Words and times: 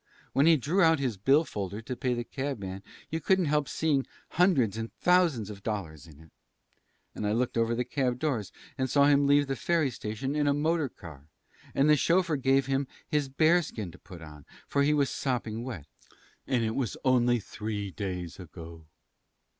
When 0.33 0.47
he 0.47 0.57
drew 0.57 0.81
out 0.81 0.97
his 0.97 1.15
bill 1.15 1.43
folder 1.45 1.79
to 1.79 1.95
pay 1.95 2.15
the 2.15 2.23
cab 2.23 2.57
man 2.57 2.81
you 3.11 3.21
couldn't 3.21 3.45
help 3.45 3.69
seeing 3.69 4.07
hundreds 4.29 4.75
and 4.75 4.91
thousands 4.93 5.51
of 5.51 5.61
dollars 5.61 6.07
in 6.07 6.19
it. 6.19 6.31
And 7.13 7.27
I 7.27 7.33
looked 7.33 7.55
over 7.55 7.75
the 7.75 7.85
cab 7.85 8.17
doors 8.17 8.51
and 8.79 8.89
saw 8.89 9.05
him 9.05 9.27
leave 9.27 9.45
the 9.45 9.55
ferry 9.55 9.91
station 9.91 10.35
in 10.35 10.47
a 10.47 10.55
motor 10.55 10.89
car; 10.89 11.27
and 11.75 11.87
the 11.87 11.95
chauffeur 11.95 12.37
gave 12.37 12.65
him 12.65 12.87
his 13.07 13.29
bearskin 13.29 13.91
to 13.91 13.99
put 13.99 14.23
on, 14.23 14.47
for 14.67 14.81
he 14.81 14.91
was 14.95 15.11
sopping 15.11 15.63
wet. 15.63 15.85
And 16.47 16.63
it 16.63 16.73
was 16.73 16.97
only 17.05 17.39
three 17.39 17.91
days 17.91 18.39
ago." 18.39 18.87